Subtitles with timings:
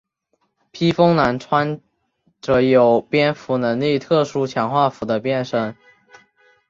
[0.71, 1.79] 披风男穿
[2.41, 5.77] 着有蝙蝠能力特殊强化服的变身。